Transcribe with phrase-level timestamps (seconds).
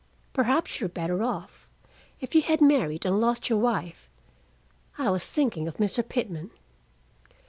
[0.33, 1.67] "Perhaps you're better off:
[2.19, 4.09] if you had married and lost your wife"
[4.97, 6.01] I was thinking of Mr.
[6.03, 6.49] Pitman.